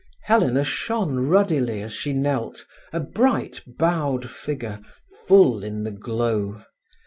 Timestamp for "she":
1.93-2.11